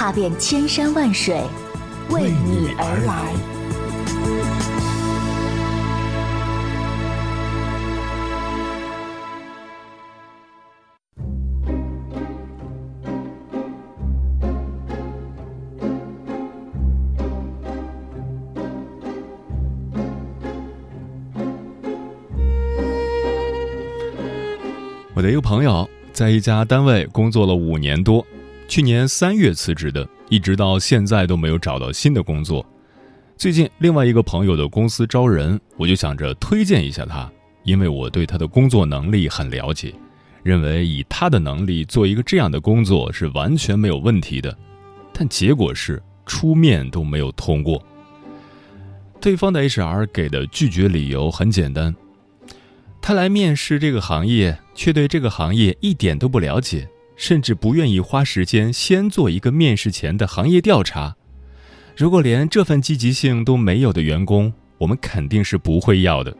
[0.00, 1.42] 踏遍千山万水，
[2.08, 3.34] 为你而来。
[25.14, 28.26] 我的一个朋友在一家单位工作了五年多，
[28.70, 32.64] 去年三月辞职的，一直到现在都没有找到新的工作。
[33.36, 37.28] 最近另外一个朋友的公司招人，我就想着推荐一下他，
[37.64, 39.92] 因为我对他的工作能力很了解，
[40.44, 44.56] 认为以他的能力做一个这样的工作是完全没有问题的。
[45.12, 47.84] 但结果是出面都没有通过。
[49.20, 51.92] 对方的 HR 给的拒绝理由很简单。
[53.02, 56.88] 他来面试这个行业，却对这个行业一点都不了解，
[57.20, 61.14] 甚至不愿意花时间先做一个面试前的行业调查。
[61.94, 66.34] 如果连这份积极性都没有的员工，我们肯定是不会要的。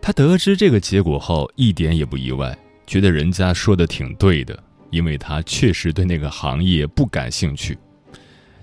[0.00, 7.78] 他得知这个结果后，一点也不意外，觉得人家说的挺对的，因为他确实对那个行业不感兴趣。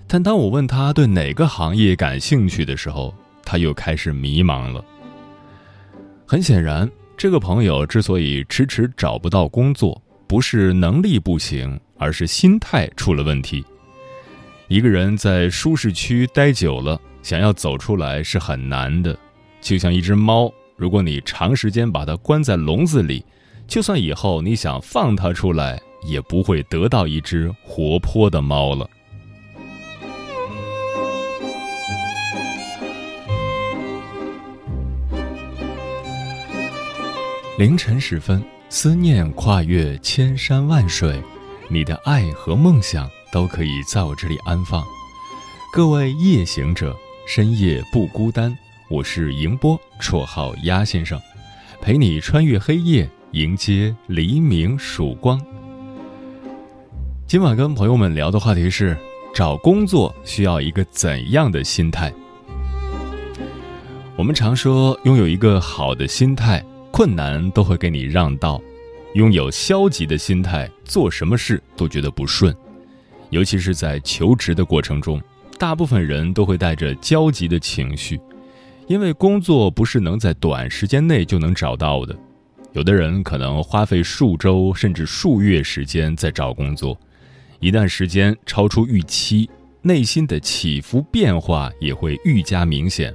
[0.06, 4.84] 但当我问他对哪个行业感兴趣的时候，他又开始迷茫了。
[6.26, 10.00] 很显然，这个朋友之所以迟迟找不到工作，
[10.30, 13.64] 不是能力不行，而是心态出了问题。
[14.68, 19.18] 一个人在舒适区待久了，想要走出来是很难的。
[19.60, 23.24] 就像一只猫，如果你长时间把它关在笼子里，
[23.66, 28.88] 就算以后你想放它出来，也不会得到一只活泼的猫了。
[37.58, 38.40] 凌晨时分，
[38.72, 41.20] 思念跨越千山万水，
[41.68, 44.84] 你的爱和梦想都可以在我这里安放。
[45.72, 48.56] 各位夜行者，深夜不孤单。
[48.88, 51.20] 我是迎波，绰号鸭先生，
[51.80, 55.44] 陪你穿越黑夜，迎接黎明曙光。
[57.26, 58.96] 今晚跟朋友们聊的话题是：
[59.34, 62.12] 找工作需要一个怎样的心态？
[64.14, 66.64] 我们常说，拥有一个好的心态。
[66.90, 68.60] 困难都会给你让道，
[69.14, 72.54] 拥有消极的心态，做什么事都觉得不顺。
[73.30, 75.20] 尤其是在求职的过程中，
[75.58, 78.20] 大部分人都会带着焦急的情绪，
[78.86, 82.16] 因为工作不是能在短时间内就能找到的。
[82.72, 86.98] 有的人可能花费数周甚至数月时间在找工作，
[87.60, 89.48] 一旦时间超出预期，
[89.82, 93.14] 内心的起伏变化也会愈加明显。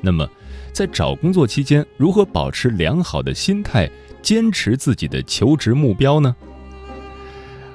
[0.00, 0.28] 那么，
[0.76, 6.36] 在找工作期间，如何保持良好的心态，坚持自己的求职目标呢？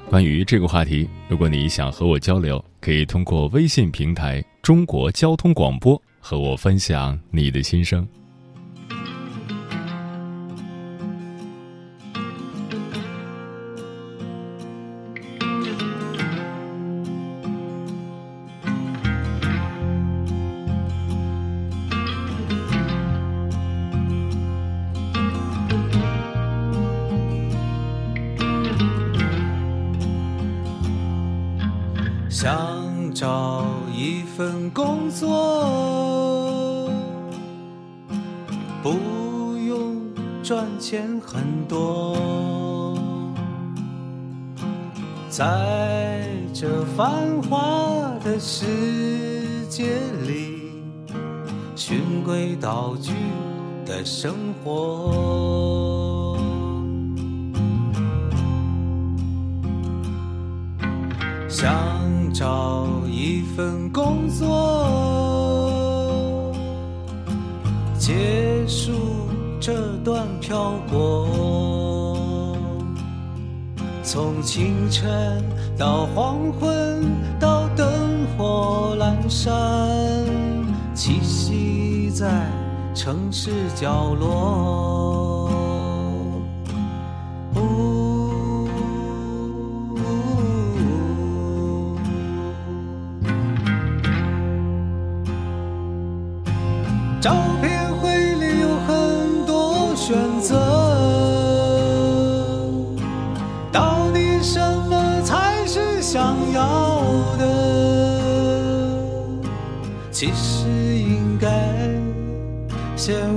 [0.08, 8.08] 关于这个话题，如果你想和我交流，可以通过微信平台“中国交通广播”和我分享你的心声。
[45.32, 49.86] 在这繁华的世界
[50.28, 50.84] 里，
[51.74, 53.14] 循规蹈矩
[53.86, 56.38] 的生活。
[61.48, 61.74] 想
[62.34, 66.54] 找一份工作，
[67.98, 68.92] 结束
[69.62, 71.81] 这段漂泊。
[74.14, 75.42] 从清晨
[75.78, 77.02] 到黄昏，
[77.40, 77.88] 到灯
[78.38, 79.54] 火阑珊，
[80.94, 82.28] 栖息在
[82.94, 85.50] 城市角落。
[87.56, 88.68] 呜。
[97.22, 97.81] 照片。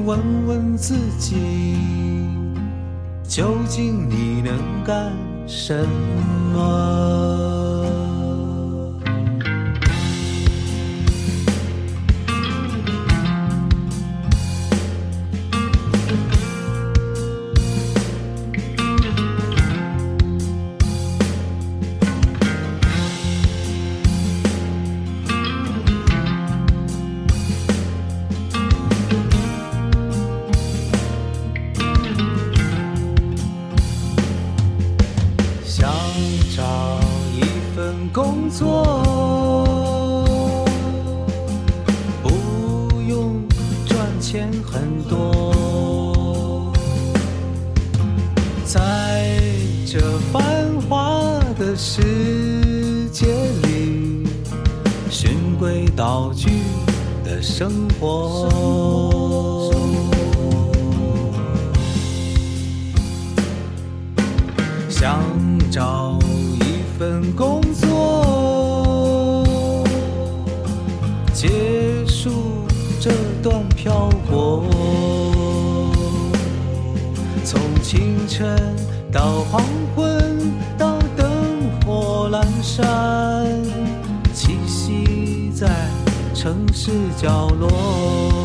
[0.05, 1.79] 问问自己，
[3.27, 5.11] 究竟你能干
[5.47, 5.75] 什
[6.53, 7.64] 么？
[38.15, 39.03] 工作，
[42.23, 42.31] 不
[43.01, 43.43] 用
[43.85, 46.73] 赚钱很多，
[48.65, 49.37] 在
[49.85, 49.99] 这
[50.33, 53.27] 繁华的世界
[53.65, 54.29] 里，
[55.11, 56.51] 循规蹈矩
[57.25, 58.49] 的生活。
[64.89, 65.21] 想
[65.73, 66.17] 找
[66.61, 67.61] 一份工
[73.85, 74.65] 飘过。
[77.45, 78.59] 从清晨
[79.13, 79.63] 到黄
[79.95, 81.27] 昏，到灯
[81.85, 83.47] 火阑珊，
[84.35, 85.69] 栖息在
[86.33, 88.44] 城市角落。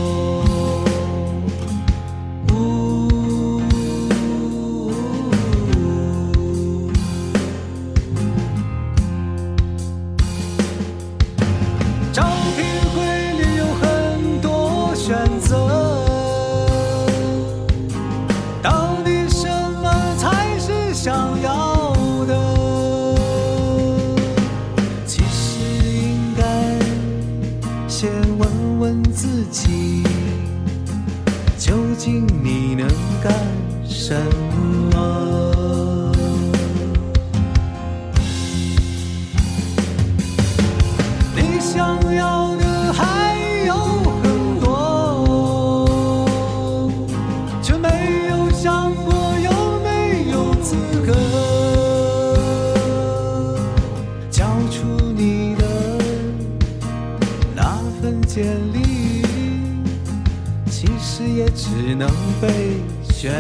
[62.41, 62.77] 被
[63.13, 63.31] 选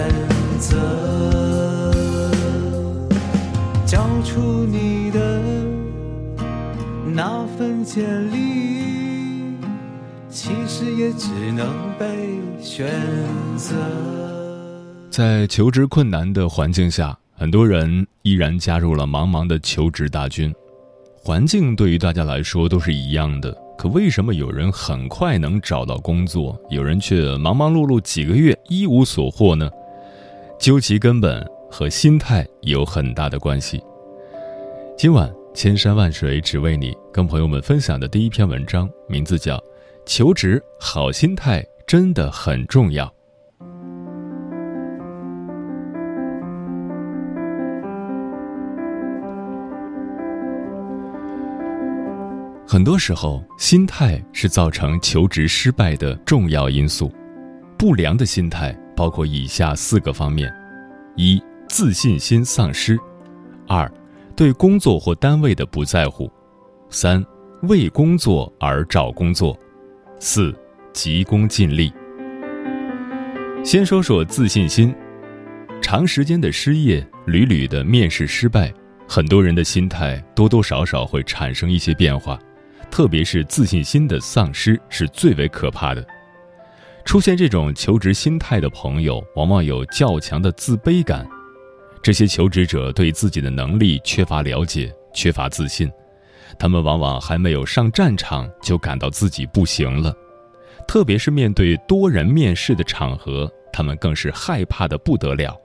[0.59, 0.77] 择。
[3.85, 5.41] 交出你的。
[7.11, 9.55] 那份简历，
[10.29, 11.67] 其实也只能
[11.97, 12.87] 被选
[13.57, 13.75] 择。
[15.09, 20.53] 在求职困难的环境下，很多人依然加入了茫茫的求职大军。
[21.21, 29.71] 环境对于大家来说都是一样的，可为什么有人很快能找到工作，有人却忙忙碌碌几个月一无所获呢？
[30.59, 33.81] 究其根本，和心态有很大的关系。
[34.97, 39.55] 今晚千山万水只为你，跟朋友们分享的第一篇文章，名字叫
[40.05, 43.05] 《求职好心态真的很重要》。
[52.71, 57.11] 很多时候，心态是造成求职失败的重要因素。
[57.79, 60.53] 不良的心态包括以下四个方面：
[61.15, 62.95] 一、自信心丧失；
[63.67, 63.91] 二、
[64.35, 66.27] 对工作或单位的不在乎；
[66.91, 67.25] 三、
[67.63, 69.57] 为工作而找工作；
[70.19, 70.55] 四、
[70.93, 71.91] 急功近利。
[73.63, 74.93] 先说说自信心，
[75.81, 78.71] 长时间的失业，屡屡的面试失败，
[79.07, 82.39] 很多人的心态多多少少会产生一些变化，
[82.91, 86.05] 特别是自信心的丧失是最为可怕的。
[87.05, 91.27] 出现这种求职心态的朋友，往往有较强的自卑感。
[92.01, 95.91] 这些求职者对自己的能力缺乏了解，缺乏自信，
[96.57, 100.13] 他们往往还没有上战场就感到自己不行了。
[100.87, 105.55] 特别是面对多人面试的场合，他们更是害怕的不得了。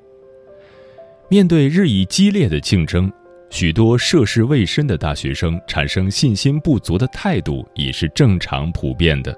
[1.28, 3.10] 面对日益激烈的竞争，
[3.54, 9.32] 许多涉世未深的大学生产生信心不足的态度也是正常普遍的。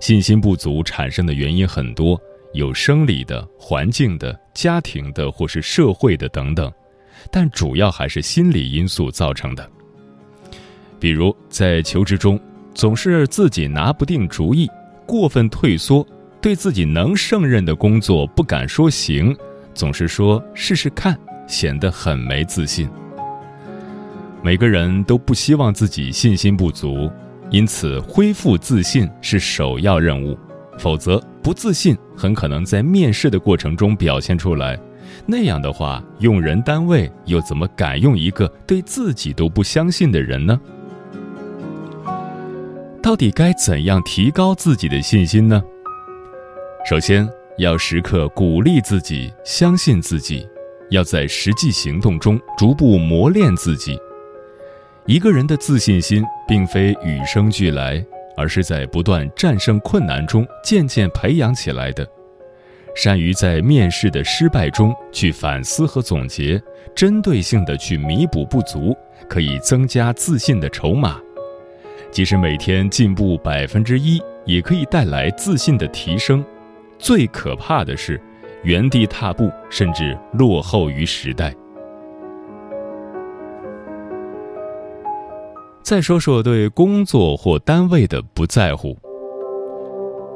[0.00, 2.20] 信心不足产生的原因很多，
[2.52, 6.70] 有生理的、环境的、家庭的或是社会的等等，
[7.30, 9.66] 但主要还是心理因素造成的。
[11.00, 12.38] 比如在求职中，
[12.74, 14.68] 总是自己拿不定主意，
[15.06, 16.06] 过分退缩，
[16.38, 19.34] 对自己能胜任的工作不敢说行，
[19.72, 21.18] 总是说试试看，
[21.48, 22.86] 显得很没自信。
[24.46, 27.10] 每个人都不希望自己信心不足，
[27.50, 30.38] 因此恢复自信是首要任务。
[30.78, 34.78] 否则，不自信很可能在面试的过程中表现出来。
[35.26, 40.60] 那样的话，用人单位又怎么敢用一个对自己都不相信的人呢？
[43.02, 45.60] 到底该怎样提高自己的信心呢？
[46.88, 50.48] 首先，要时刻鼓励自己，相信自己，
[50.90, 53.98] 要在实际行动中逐步磨练自己。
[55.06, 58.04] 一个人的自信心并非与生俱来，
[58.36, 62.04] 而是在不断战胜困难中渐渐培养起来的。
[62.96, 66.60] 善于在面试的失败中去反思和总结，
[66.92, 68.96] 针对性的去弥补不足，
[69.28, 71.20] 可以增加自信的筹码。
[72.10, 76.44] 即使每天进步百分之一，也可以带来自信的提升。
[76.98, 78.20] 最可怕的是，
[78.64, 81.54] 原地踏步，甚至落后于时代。
[85.86, 88.98] 再说说对工作或单位的不在乎。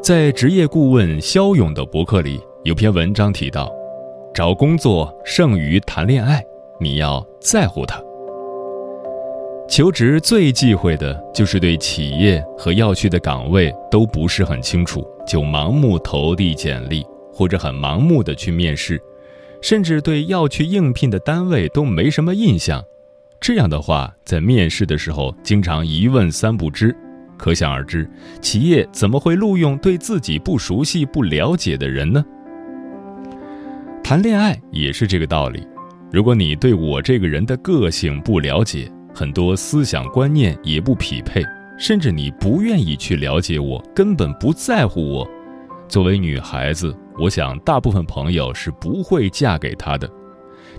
[0.01, 3.69] 在职业顾问肖勇的博客里，有篇文章提到，
[4.33, 6.41] 找工作胜于谈恋爱，
[6.79, 8.01] 你要在乎他。
[9.69, 19.03] 求职最忌讳的就是对企业和要去的岗位都不是很清楚，就盲目投递简历，或者很盲目的去面试，
[19.61, 22.85] 甚至对要去应聘的单位都没什么印象。
[23.41, 26.95] 这样的话，在面试的时候经常一问三不知，
[27.39, 28.09] 可想而知，
[28.43, 32.23] 企业怎么会录用对自己不熟悉、不了解的人呢？
[34.05, 35.67] 谈恋爱也是这个道理，
[36.13, 41.43] 如果你对我这个人的个性不了解，很多思想观念也不匹配，
[41.79, 45.27] 甚至你不愿意去了解我，根本不在乎我，
[45.89, 50.07] 作为女孩子，我想大部分朋友是不会嫁给他的。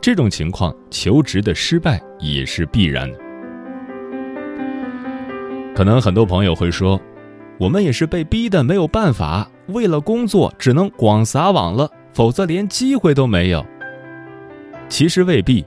[0.02, 3.20] 这种情况，求职的失败也是必然的。
[5.76, 7.00] 可能很多朋友会说，
[7.60, 13.64] 我们也是被逼的，没有办法，为了工作只能广撒网了，否则连机会都没有。
[14.90, 15.64] 其实未必，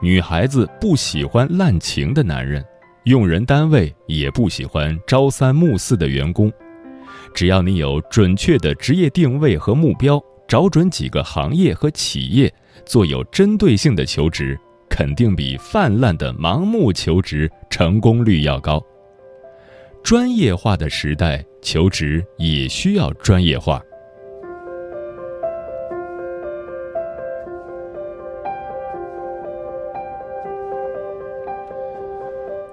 [0.00, 2.64] 女孩子不喜欢滥情的男人，
[3.04, 6.50] 用人单位也不喜欢朝三暮四的员工。
[7.34, 12.52] 只要你有准确的职业定位和目标，找准几个行业和企业。
[12.86, 18.82] 做有针对性的求职，肯定比泛滥的盲目求职成功率要高。
[20.02, 23.82] 专业化的时代，求职也需要专业化。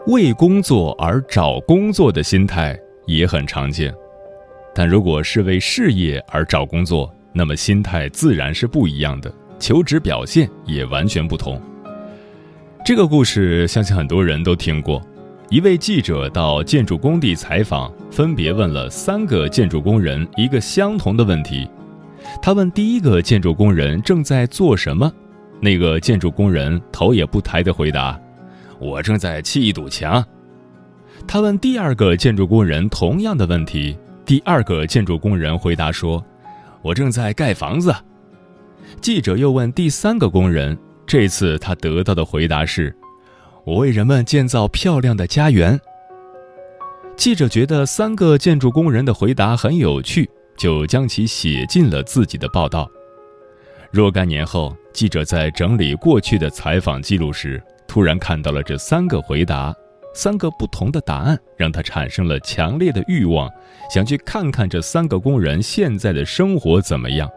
[0.08, 3.94] 为工作而找工作的心态也很常见，
[4.76, 9.34] 但如果是为事业而找工作，那么心态自然是不一样的。
[9.62, 11.62] 求职表现也完全不同。
[12.84, 15.02] 这个故事相信很多人都听过。
[15.50, 21.70] 一位记者到建筑工地采访，分别问了三个建筑工人一个相同的问题。
[22.42, 25.12] 他问第一个建筑工人正在做什么，
[25.60, 28.20] 那个建筑工人头也不抬地回答
[28.80, 30.26] ：“我正在砌一堵墙。”
[31.28, 36.24] 他问第二个建筑工人同样的问题，第二个建筑工人回答说
[36.82, 37.94] ：“我正在盖房子。”
[39.00, 42.96] 记者又问第三个工人，这次他得到的回答是
[43.66, 45.80] ：“我为人们建造漂亮的家园。”
[47.18, 52.90] 记者觉得三个建筑工人的回答很有趣，就将其写进了自己的报道。
[53.92, 59.76] 若干年后，记者在整理过去的采访记录时，突然看到了这三个回答，
[60.16, 63.50] 三个不同的答案，让他产生了强烈的欲望，
[63.94, 67.30] 想去看看这三个工人现在的生活怎么样。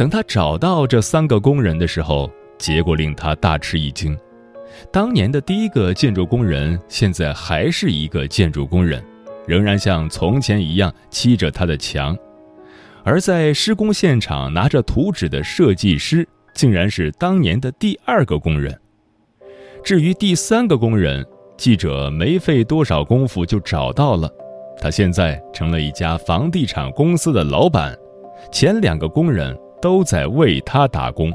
[0.00, 4.18] 等他找到这三个工人的时候，结果令他大吃一惊。
[4.90, 9.04] 当年的第一个建筑工人，现在还是一个建筑工人，
[9.46, 12.16] 仍然像从前一样砌着他的墙；
[13.04, 18.74] 而在施工现场拿着图纸的设计师，竟然是当年的第二个工人。
[19.84, 21.22] 至于第三个工人，
[21.58, 24.32] 记者没费多少功夫就找到了，
[24.80, 27.94] 他现在成了一家房地产公司的老板。
[28.50, 29.54] 前两个工人。
[29.80, 31.32] 都在为他打工。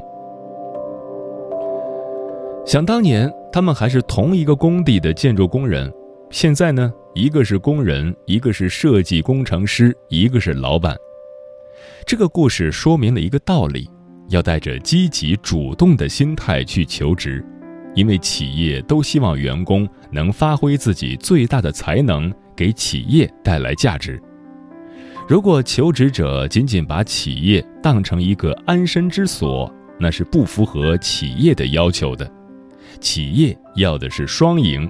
[2.64, 5.92] 想当年，他们还是同一个工地的建筑工人，
[6.30, 10.96] 现在呢，一个是工人，一个是设计工程师，一个是老板。
[12.04, 13.88] 这个故事说明了一个道理：
[14.30, 17.44] 要带着积极主动的心态去求职，
[17.94, 24.20] 因为企业都希望员工能发挥自己最大的才能，给企业带来价值。
[25.28, 32.30] 如果求职者仅仅把企业当成一个安身之所，那是不符合企业的要求的。
[33.00, 34.88] 企业要的是双赢，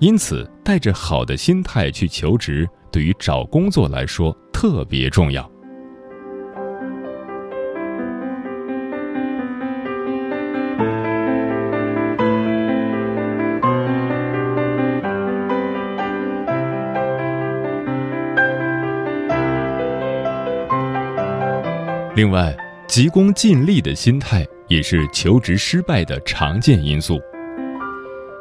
[0.00, 5.50] 因此带着好的心态去求职，对于找工作来说特别重要。
[22.24, 22.56] 另外，
[22.88, 27.20] 急功近利的心态也是求职失败的常见因素。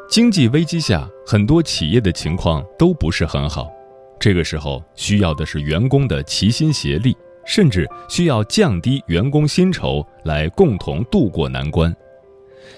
[0.08, 3.70] 经济危机下，很多企业的情况都不是很好，
[4.18, 7.14] 这个时候需要的是员工的齐心协力，
[7.46, 11.94] 甚至需要降低员工薪酬来共同度过难关。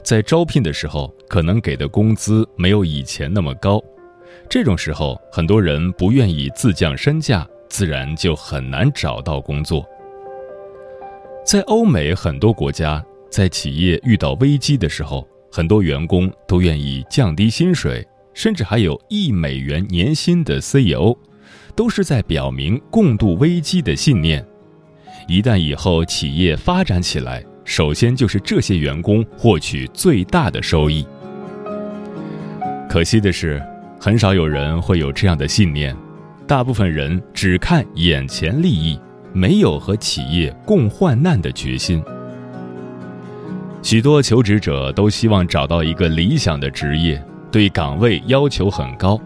[0.01, 3.79] 在招聘的时候，可能给的工资没有以前那么高，
[4.49, 9.87] 这种时候，很多人不愿意自降身价，自然就很难找到工作。
[11.45, 21.15] 在欧美很多国家，在企业遇到危机的时候，很多员工都愿意降低薪水，甚至还有一美元年薪的 CEO，
[21.75, 24.43] 都是在表明共度危机的信念。
[25.27, 31.05] 一旦以后企业发展起来，首先就是这些员工获取最大的收益。
[32.89, 33.61] 可惜的是，
[33.99, 35.95] 很少有人会有这样的信念，
[36.47, 38.99] 大部分人只看眼前利益。
[39.35, 42.01] 没有和企业共患难的决心。
[43.83, 49.19] 许多求职者都希望找到一个理想的职业，对岗位要求很高，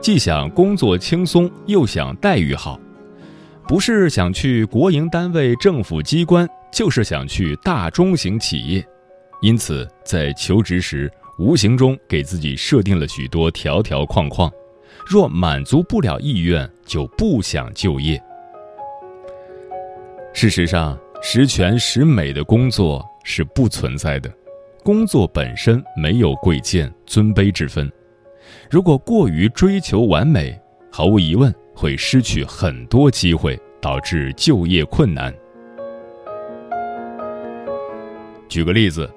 [0.00, 2.80] 既想工作轻松，又想待遇好，
[3.68, 8.84] 不是想去国营单位、政府机关，就是想去大中型企业。
[9.42, 14.50] 因此，在求职时，无形中给自己设定了许多条条框框，
[15.06, 18.20] 若满足不了意愿，就不想就业。
[20.32, 24.32] 事实上，十全十美的工作是不存在的。
[24.82, 27.90] 工作本身没有贵贱尊卑之分。
[28.70, 30.58] 如果过于追求完美，
[30.90, 35.34] 毫无疑问会失去很多机会，导致就业困难。
[38.48, 39.08] 举个例子，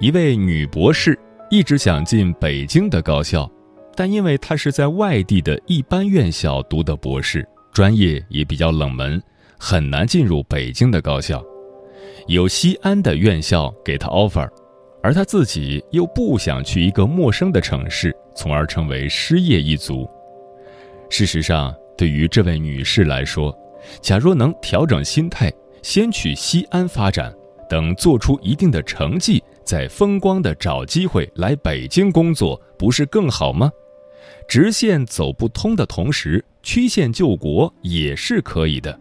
[0.00, 1.16] 一位女博士
[1.50, 3.48] 一直想进北京的高校，
[3.94, 9.22] 但因为她是在外地的一般院校读的博士，专业也比较冷门。
[9.64, 11.40] 很难进入北京的高校，
[12.26, 14.50] 有西安的院校给他 offer，
[15.04, 20.04] 而他自己又不想去一个陌生的城市，从而成为失业一族。
[21.08, 23.56] 事实上，对于这位女士来说，
[24.00, 25.48] 假若能调整心态，
[25.80, 27.32] 先去西安发展，
[27.70, 33.70] 等做出一定的成绩，再风光的找机会来北京工作，不是更好吗？
[34.48, 38.98] 直线走不通的同时，曲线救国也是可以的。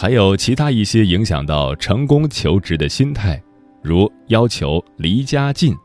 [0.00, 3.38] 还有其他一些影响到成功求职的心态，
[3.82, 5.76] 如要求离家近，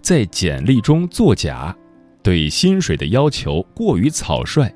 [0.00, 1.72] 在简历中作假，
[2.24, 4.68] 对薪水的要求过于草率，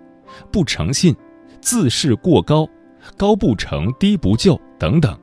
[0.53, 1.12] 不诚信，
[1.61, 2.64] 自视过高，
[3.16, 5.18] 高不成低不就等等。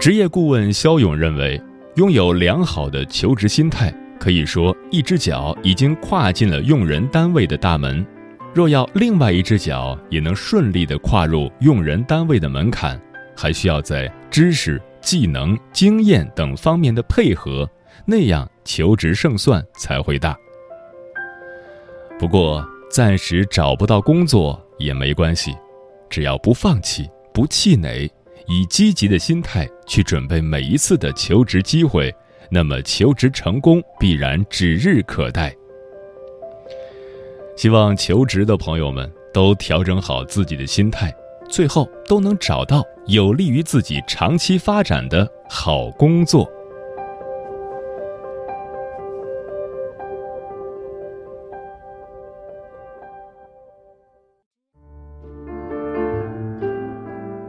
[0.00, 1.62] 职业顾问肖勇认为，
[1.94, 8.04] 拥有良好的求职心态，可以说一只脚已经跨进了用人单位的大门。
[8.56, 12.98] 若要另外一只脚也能顺利地跨入用人单位的门槛，
[13.36, 17.68] 还需要在知识、技能、经验等方面的配合，
[18.06, 20.34] 那样求职胜算才会大。
[22.18, 25.54] 不过，暂时找不到工作也没关系，
[26.08, 28.10] 只要不放弃、不气馁，
[28.48, 32.10] 以积极的心态去准备每一次的求职机会，
[32.50, 35.54] 那么求职成功必然指日可待。
[37.56, 41.12] 希望求职的朋友们都调整好自己的心态，
[41.48, 46.46] 最后都能找到有利于自己长期发展的好工作。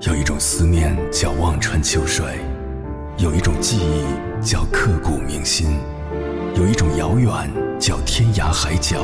[0.02, 2.26] 有一种思念叫望穿秋水，
[3.18, 5.78] 有一种记忆叫刻骨铭心，
[6.56, 7.30] 有一种遥远
[7.78, 9.04] 叫天涯海角。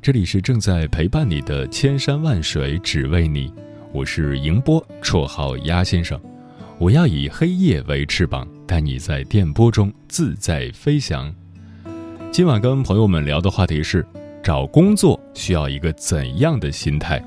[0.00, 3.52] 这里是正在陪伴你的千山万水，只为你。
[3.92, 6.18] 我是迎波，绰号鸭先生。
[6.78, 11.34] 我要以黑夜为翅膀，带你在电波中自在飞翔。
[12.30, 14.06] 今晚跟朋友们聊的话题是：
[14.40, 17.20] 找工作需要一个怎样的心态？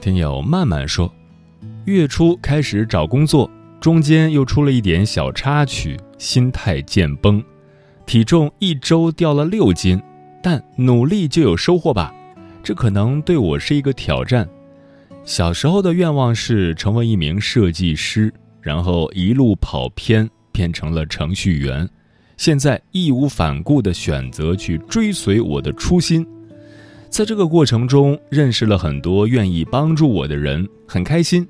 [0.00, 1.10] 听友慢慢说，
[1.84, 3.48] 月初开始找工作，
[3.80, 7.42] 中间又出了一点小插曲，心态渐崩，
[8.10, 10.02] 体重一周掉了六斤，
[10.42, 12.12] 但努力就有收获吧？
[12.60, 14.48] 这可能对我是一个挑战。
[15.24, 21.88] 小时候的愿望是成为一名设计师，然后一路跑偏，变成了程序员。
[22.36, 26.26] 现在义无反顾地选择去追随我的初心，
[27.08, 31.46] 在这个过程中认识了很多愿意帮助我的人，很开心。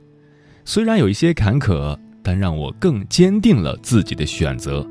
[0.67, 4.87] 虽然有一些坎坷，但让我更坚定了自己的选择。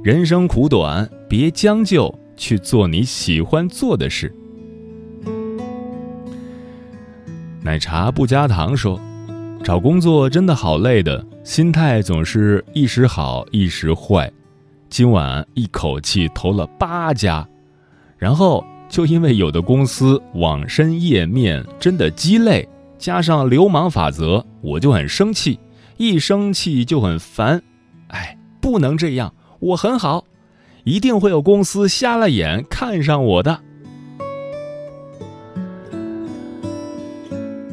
[0.00, 4.32] 人生苦短，别将就，去做你喜欢做的事。
[7.60, 8.98] 奶茶不加糖说
[9.64, 14.30] ：“找工作真的好累的，心态总是一时好一时坏。
[14.88, 17.46] 今晚一口气投了八家，
[18.16, 22.66] 然后就因为有的公司网申页面真的鸡肋，
[22.98, 25.58] 加上流氓法则，我就很生气，
[25.96, 27.60] 一生气就很烦。
[28.06, 30.24] 哎，不能这样，我很好，
[30.84, 33.60] 一定会有公司瞎了眼看上我的。”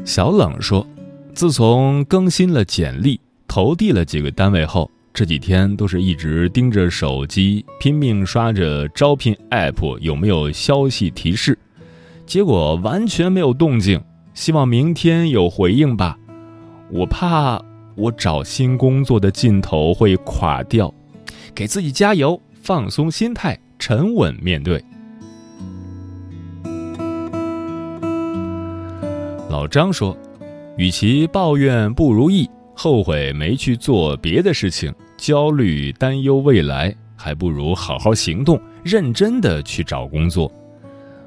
[0.06, 0.86] 小冷说
[1.34, 11.58] ：“自从更新了简历，投递了几个单位后，这几天都是一直盯着手机，拼命刷着招聘 app 有没有消息提示，
[12.26, 14.02] 结果完全没有动静。
[14.34, 16.20] 希望明天有回应吧，
[16.92, 17.60] 我怕
[17.96, 20.94] 我找新工作的劲头会垮掉，
[21.56, 24.84] 给自己加油，放松心态，沉稳面对。”
[29.50, 30.16] 老张说
[30.78, 40.52] ：“与其抱怨不如意，后悔没去做别的事情，焦虑担忧未来，还不如好好行动，认真的去找工作。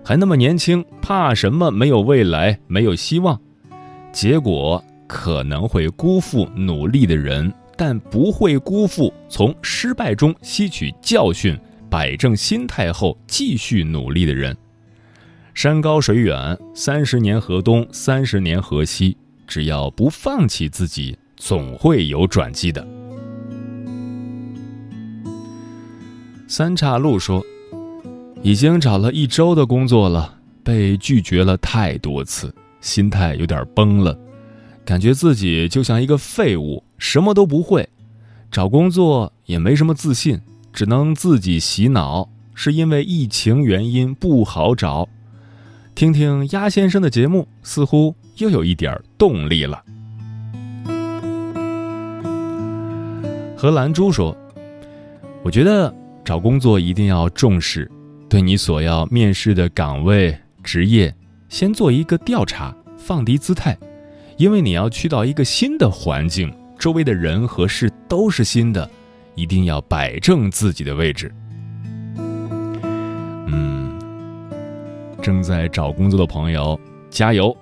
[0.05, 1.71] 还那么年轻，怕什么？
[1.71, 3.41] 没有未来，没有希望，
[4.12, 11.57] 结果可能会辜负努力的人，但不会辜负从失败中吸取教训、
[11.88, 14.55] 摆正心态后继续努力的人。”
[15.55, 19.17] 山高水远，三十年河东，三十年河西。
[19.47, 22.87] 只要不放弃自己，总会有转机的。
[26.47, 27.43] 三岔路说，
[28.43, 34.19] 已经找了一周的工作了，被拒绝了太多次，心态有点崩了，
[34.85, 37.89] 感觉自己就像一个废物，什么都不会，
[38.51, 40.41] 找工作也没什么自信，
[40.73, 45.09] 只能自己洗脑，是因为疫情原因不好找。
[45.95, 49.83] 听听鸭先生的节目，似乎又有一点动力了。
[53.57, 54.37] 何兰珠说
[55.43, 55.93] ：“我觉得
[56.25, 57.91] 找工作一定要重视，
[58.29, 61.13] 对你所要面试的岗位、职业，
[61.49, 63.77] 先做一个调查，放低姿态，
[64.37, 68.88] 因为你要去到一个新的环境，周围的人和事都是新的，
[69.35, 71.33] 一定要摆正自己的位置。”
[73.51, 73.99] 嗯
[75.21, 76.79] 正在找工作的朋友，
[77.11, 77.57] 加油！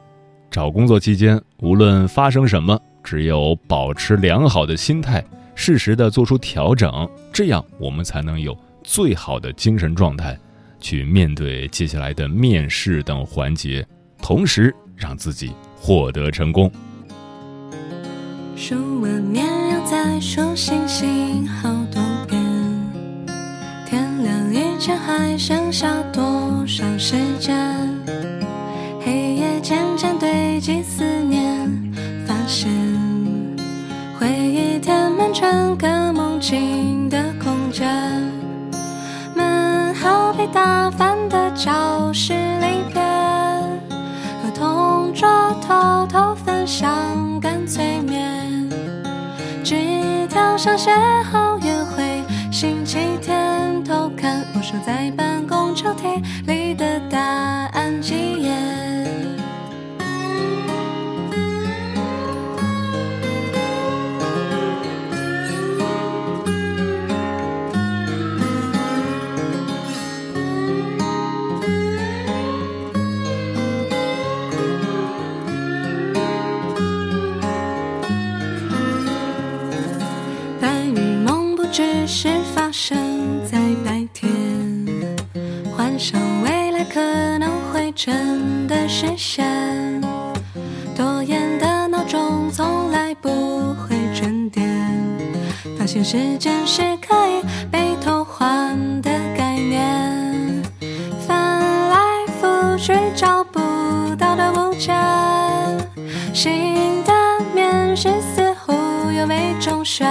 [0.51, 5.25] 找工作期间，无论发生什么，只有保持良好的心态，
[5.55, 10.39] 适时的做出调整，这样我们才能有最好的精神状态，
[10.81, 13.87] 去面对接下来的面试等环节，
[14.23, 16.71] 同时让自己获得成功。
[18.59, 22.43] 数完绵羊在数星星好多遍，
[23.87, 26.65] 天亮以前还剩下多。
[26.67, 27.55] 少时间，
[29.05, 31.71] 黑夜渐渐堆积思念，
[32.27, 32.73] 发现
[34.19, 37.87] 回忆填满整个梦境的空间。
[39.35, 43.05] 门好比打翻的教室里边，
[44.43, 45.29] 和同桌
[45.61, 48.46] 偷偷分享干脆面，
[49.67, 49.75] 纸
[50.29, 50.93] 条上写
[51.25, 56.23] 好约会，星期天偷看我守在办公抽屉
[88.07, 89.45] 真的实现。
[90.95, 94.65] 拖延的闹钟从来不会准点，
[95.77, 100.63] 发现时间是可以被偷换的概念，
[101.27, 101.97] 翻来
[102.41, 103.59] 覆去找不
[104.15, 104.95] 到的物件，
[106.33, 107.13] 新的
[107.53, 110.07] 面试似乎又没中选，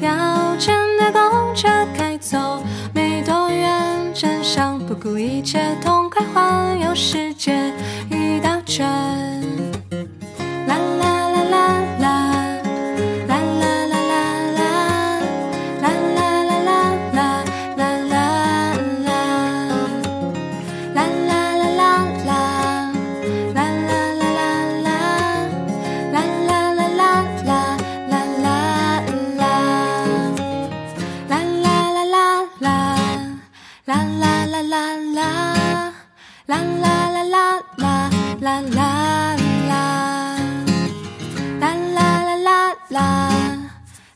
[0.00, 2.62] 要钱的公车开走
[2.94, 3.70] 没多远，
[4.14, 7.72] 镇上不顾一切痛快环游世界
[8.10, 9.27] 一大圈。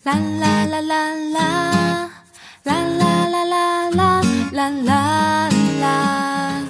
[0.05, 2.11] 啦啦啦啦啦，
[2.65, 5.49] 啦啦啦啦啦，啦啦
[5.81, 6.61] 啦，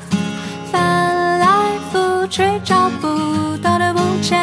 [0.70, 1.46] 翻来
[1.90, 4.38] 覆去找不到的物件，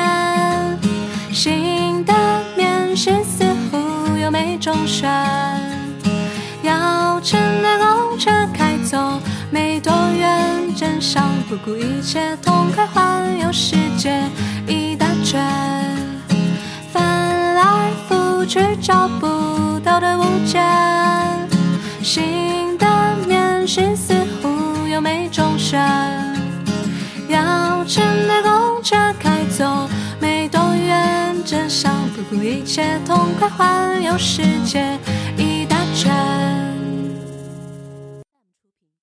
[1.32, 2.14] 新的
[2.58, 5.08] 面试似乎又没中选，
[6.64, 9.22] 要乘的公车开走
[9.52, 14.24] 没多远，镇上不顾一切痛快环游世界
[14.66, 15.79] 一大圈。
[18.50, 20.66] 翻来覆去找不到的物件，
[22.02, 22.88] 新的
[23.28, 25.80] 面试似乎又没中选，
[27.28, 29.88] 要乘的公车开走
[30.20, 34.98] 没多远，真想不顾一切痛快环游世界